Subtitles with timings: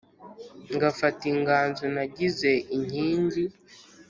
[0.75, 3.43] ngafata inganzo nagize inkingi